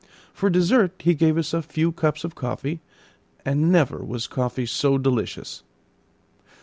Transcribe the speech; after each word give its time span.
For 0.33 0.49
dessert 0.49 0.93
he 1.03 1.13
gave 1.13 1.37
us 1.37 1.53
a 1.53 1.61
few 1.61 1.91
cups 1.91 2.23
of 2.23 2.33
coffee, 2.33 2.79
and 3.45 3.71
never 3.71 4.03
was 4.03 4.25
coffee 4.25 4.65
so 4.65 4.97
delicious. 4.97 5.61